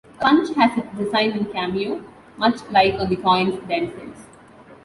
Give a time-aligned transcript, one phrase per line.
[0.03, 2.03] A punch has its design in cameo,
[2.35, 4.25] much like on the coins themselves.